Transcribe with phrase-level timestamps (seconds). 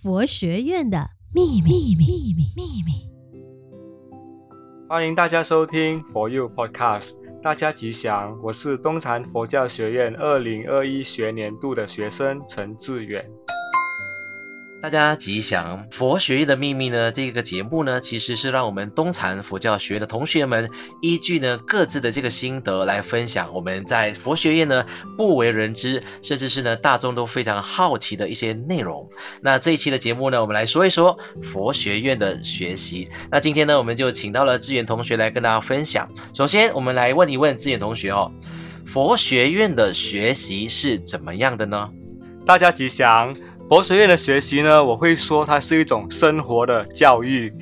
[0.00, 3.10] 佛学院的秘密秘密秘密。
[4.88, 13.28] 欢迎大家收听 For You Podcast，大家吉祥，我是东禅佛教学院二零二一学年度的学生陈志远。
[14.80, 15.84] 大家吉祥！
[15.90, 20.70] 佛学院的秘密呢，这个节目呢，其实是让我们东禅佛教学的同学们
[21.02, 24.86] 依据呢各自的这个心得来分享我们在佛学院呢
[25.16, 29.10] 不为人知，甚至是呢大众都非常好奇的一些内容。
[29.42, 33.08] 那这一期的节目呢，我们来说一说佛学院的学习。
[33.32, 36.08] 那今天呢，我们就请到了志远同学来跟大家分享。
[36.32, 38.30] 首先，我们来问一问志远同学哦，
[38.86, 41.90] 佛学院的学习是怎么样的呢？
[42.46, 43.34] 大家吉祥。
[43.68, 47.52] 博学院的学习呢，我会说它是一种生活的教育。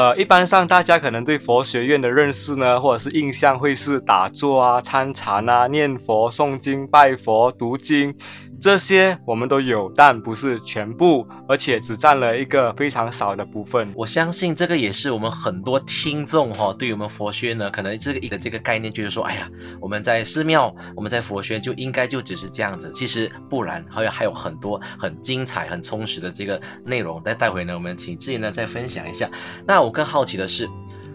[0.00, 8.14] 呃，一般上大家可能对佛学院的认识呢，或者是印象会是打坐啊、参禅啊、念佛、诵经、拜佛、读经。
[8.58, 13.90] 这些我们都有，但不是全部，而且只占了一个非常少的部分。
[13.94, 19.48] 我相信这个也是我们很多听众哈、对于我们佛学院呢，可能这个一个这个概念就是说，哎呀，
[19.80, 22.90] 我们在寺庙，我们在佛学院就应该就只是这样子。
[22.92, 27.20] 其实不然，还有还有很多很精彩、很充实的这个内容。
[27.24, 29.30] 那待会呢，我们请志远呢再分享一下。
[29.66, 30.68] 那我更好奇的是，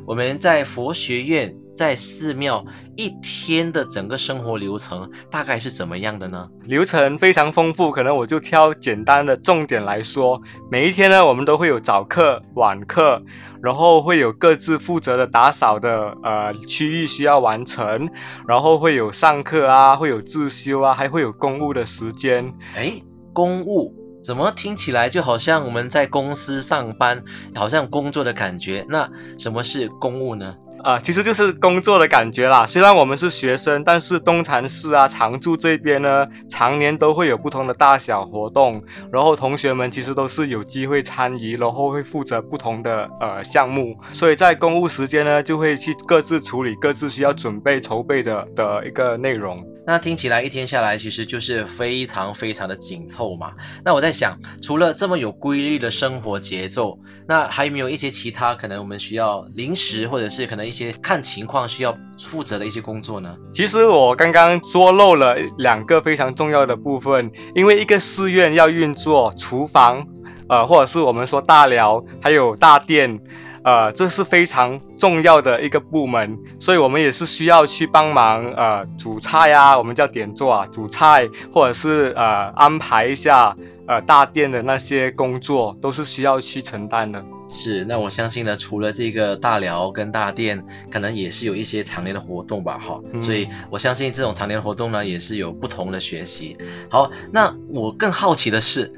[0.06, 1.56] 我们在佛学院。
[1.76, 6.48] 在寺庙一天的整个生活流程大概是怎么样的呢？
[6.64, 10.42] 流程非常丰富，可能我就挑简单的重点来说。
[10.72, 13.22] 每一天呢，我们都会有早课、晚课，
[13.62, 18.10] 然后会有各自负责的打扫的呃区域需要完成，
[18.48, 22.54] 然后会有上课啊，会有自修啊，还会有公务的时间。
[22.76, 23.04] 诶，
[23.34, 23.94] 公务
[24.26, 27.24] 怎么听起来就好像我们在公司上班，
[27.54, 28.84] 好像工作的感觉？
[28.90, 30.56] 那什么是公务呢？
[30.86, 32.64] 啊、呃，其实就是工作的感觉啦。
[32.68, 43.98] 虽然我们是学生，但是东禅寺啊、常住这边呢，常年都会有不同的大小活动，然后同学们其实都是有机会参与，然后会负责不同的呃项目。
[44.14, 49.66] 所以在公务时间呢，就会去各自处理各自需要准备筹备的的一个内容。
[49.88, 53.52] 那听起来一天下来，其实就是非常非常的紧凑嘛。
[53.84, 56.98] 那我在想，除了这么有规律的生活节奏，
[57.28, 63.34] 那还有没有一些其他可能我们需要临时，或者是可能一些看情况需要负责的一些工作呢？
[63.54, 70.06] 其实我刚刚说漏了两个非常重要的部分，因为一个寺院要运作厨房，
[70.50, 73.20] 呃，或者是我们说大寮，还有大殿，
[73.64, 83.56] 呃，这是非常重要的一个部门，所以我们也是需要去帮忙，呃，煮菜啊，我们叫点座啊，煮菜，或者是呃安排一下，
[83.88, 87.24] 呃大殿的那些工作，都是需要去承担的。
[87.48, 96.58] 是，那我相信呢，除了这个大寮跟大殿，可能也是有一些常年的活动吧，哈、嗯，所以我相信这种常年的活动呢，也是有不同的学习。
[96.90, 98.92] 好，那我更好奇的是。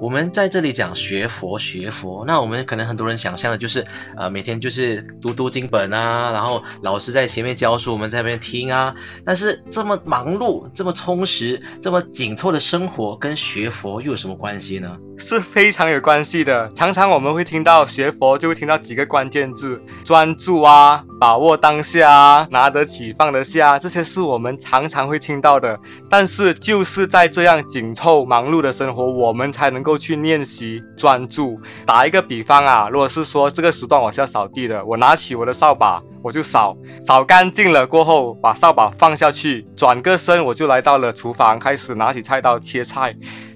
[0.00, 3.84] 我们在这里讲学佛学佛，那我们可能很多人想象的就是，
[4.16, 8.94] 呃，每天就是读读经本啊，然后老师在前面教书，我们在那边听啊。
[9.24, 14.96] 但是这么忙碌、这么充实、这么紧凑的生活，跟学佛又有什么关系呢？
[15.18, 16.70] 是非常有关系的。
[16.76, 25.78] 常常我们会听到学佛，就会听到几个关键字：专注啊，把握当下，拿得起放得下，这些是我们常常会听到的。
[26.08, 29.98] 但是就是在这样紧凑忙碌的生活，我们才能够。
[29.98, 31.60] 去练习专注。
[31.84, 43.12] 打一个比方啊，如果是说这个时段我是要扫地的，我拿起我的扫把，我就扫，扫干净了过后，把扫把放下去，转个身，我就来到了厨房，开始拿起菜刀切菜。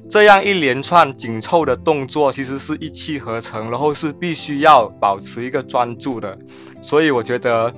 [0.09, 6.39] 这样一连串紧凑的动作，其实是一气呵成，然后是必须要保持一个专注的。
[6.83, 7.73] 所以我觉得，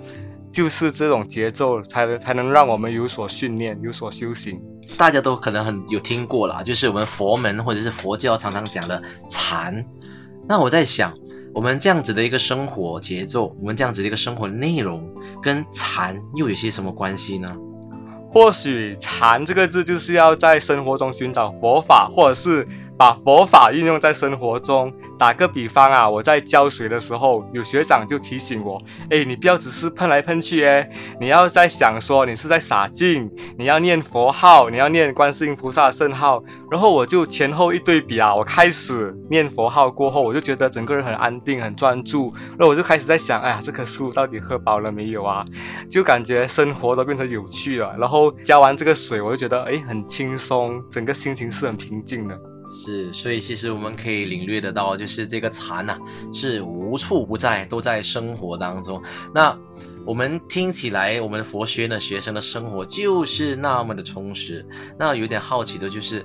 [0.51, 4.61] 就是这种节奏，才能才能让我们有所训练，有所修行。
[4.97, 9.85] 大家都可能很有听过了，就是我们佛门或者是佛教常常讲的禅。
[10.49, 11.15] 那我在想，
[11.55, 15.09] 我们这样子的一个生活节奏，我们这样子的一个生活内容，
[15.43, 17.57] 跟禅又有些什么关系呢？
[18.35, 22.67] 或许禅这个字就是要在生活中寻找佛法，或者是
[22.99, 24.93] 把佛法运用在生活中。
[25.17, 36.43] 打个比方啊，我在浇水的时候，有学长就提醒我，哎，你不要只是喷来喷去，哎，你要在想说你是在洒净，你要念佛号，你要念观世音菩萨的圣号。
[36.69, 42.35] 然后我就前后一对比啊，我开始念佛号过后，我就觉得整个人很安定、很专注。
[42.59, 45.45] 然后我就开始在想，哎呀，这棵树到底喝饱了没有啊？
[45.89, 47.95] 就感觉生活都变得有趣了。
[47.97, 52.37] 然后浇完这个水，我就觉得哎，很轻松，整个心情是很平静的。
[52.69, 55.99] 是，所以其实我们可以领略得到，就是这个禅呐、
[56.33, 59.03] 是无处不在，都在生活当中。
[59.35, 59.57] 那
[60.07, 64.65] 我们听起来，我们佛学院的学生的生活就是那么的充实。
[64.99, 66.25] 那有点好奇的就是，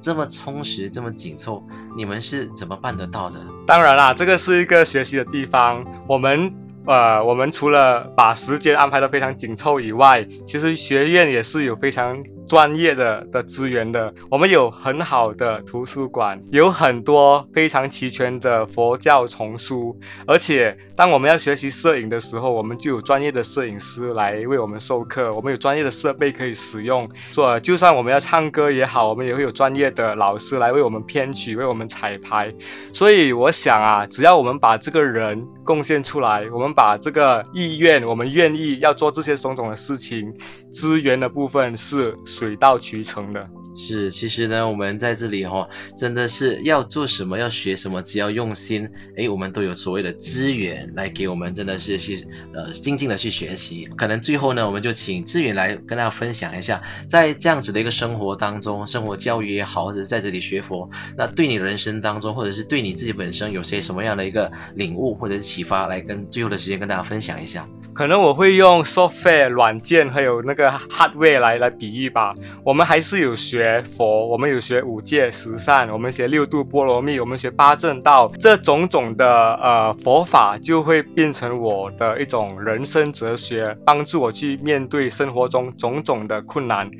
[0.00, 1.62] 这么充实，这么紧凑，
[1.96, 3.40] 你们是怎么办得到的？
[3.66, 5.84] 当然啦，这个是一个学习的地方。
[6.08, 6.52] 我们
[6.86, 12.22] 呃，我们除了把时间安排得非常紧凑以外，其实学院也是有非常。
[12.50, 27.08] 专业的的资源的，我们有很好的图书馆，有很多非常齐全的佛教丛书，而且当我们要学习摄影的时候，我们就有专业的摄影师来为我们授课，我们有专业的设备可以使用。
[27.30, 32.52] 做就算我们要唱歌也好，我们也会有专业的老师来为我们编曲，为我们彩排。
[32.92, 40.34] 所以我想啊，只要我们把这个人贡献出来，我们把这个意愿，我们愿意要做这些种种的事情，
[40.70, 42.16] 资源的部分是。
[42.24, 43.48] 水到渠成的。
[43.74, 53.86] 是，其实呢，我们在这里哈、哦，真的是要做什么，要学什么，只要用心，哎，我们都有所谓的资源来给我们，真的是去呃静静的去学习。
[53.96, 67.68] 可能最后呢，我们就请志远来跟大家分享一下，在这样子的一个生活当中，生活教育也好，或者在这里学佛，那对你人生当中，或者是对你自己本身有些什么样的一个领悟或者是启发，来跟最后的时间跟大家分享一下。
[67.92, 72.34] 可能我会用 software 软件还有那个 hardware 来来比喻吧。
[72.64, 86.90] 我们还是有学佛，我们有学五戒十善，我们学六度波罗蜜，我们学八正道，这种种的呃佛法就会变成我的一种人生哲学，帮助我去面对生活中种种的困难。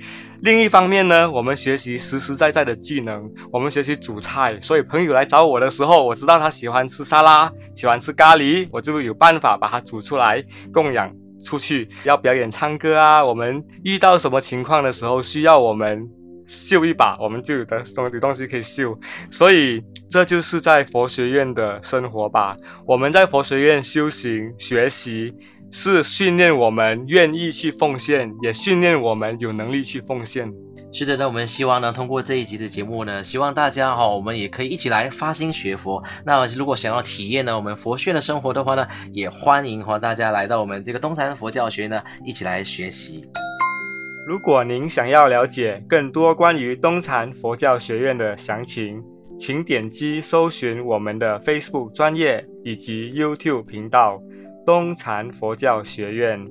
[0.42, 10.42] 另一方面呢，我们学习实实在在的技能，我们学习煮菜，所以朋友来找我的时候，我知道他喜欢吃沙拉，喜欢吃咖喱，我就有办法把它煮出来
[10.72, 11.14] 供养
[11.44, 11.88] 出去。
[12.04, 16.08] 要表演唱歌啊，我们遇到什么情况的时候需要我们
[16.46, 18.98] 秀一把，我们就有的东有东西可以秀。
[19.30, 22.56] 所以这就是在佛学院的生活吧。
[22.86, 25.34] 我们在佛学院修行学习。
[25.70, 30.52] 是训练我们愿意去奉献，也训练我们有能力去奉献。
[30.92, 36.02] 是的，那我们希望呢，通过这一集的节目呢，希望大家哈、哦，我们也可以一起来发心学佛。
[36.26, 43.24] 那如果想要体验呢，我们佛学的生活的话呢，也欢迎和大家来到我们这个东禅佛教学呢，一起来学习。
[44.26, 49.00] 如果您想要了解更多关于东禅佛教学院的详情，
[49.38, 54.20] 请点击搜寻我们的 Facebook 专业以及 YouTube 频道。
[54.66, 56.46] 东禅佛教学院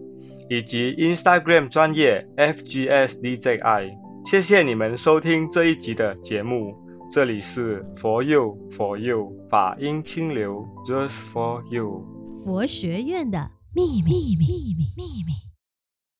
[0.49, 3.91] 以及 Instagram 专业 FGSDJI，
[4.25, 6.75] 谢谢你们收听这一集的节目。
[7.11, 12.05] 这里是 For You For You 法音清流 Just For You
[12.43, 15.48] 佛学院的秘密秘密秘密。